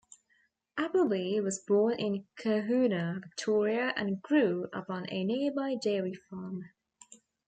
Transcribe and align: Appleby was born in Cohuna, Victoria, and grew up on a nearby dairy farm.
Appleby 0.79 1.39
was 1.41 1.59
born 1.59 1.93
in 1.99 2.25
Cohuna, 2.35 3.19
Victoria, 3.21 3.93
and 3.95 4.19
grew 4.19 4.67
up 4.73 4.89
on 4.89 5.05
a 5.11 5.23
nearby 5.23 5.75
dairy 5.79 6.15
farm. 6.27 6.63